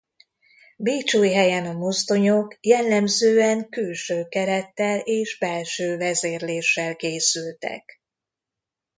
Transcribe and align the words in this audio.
Bécsújhelyen 0.77 1.65
a 1.65 1.73
mozdonyok 1.73 2.57
jellemzően 2.61 3.69
külső 3.69 4.27
kerettel 4.27 4.99
és 4.99 5.37
belső 5.39 5.97
vezérléssel 5.97 6.95
készültek. 6.95 8.01